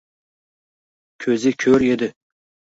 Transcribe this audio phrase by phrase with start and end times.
[1.27, 2.13] Ko’zi ko’r edi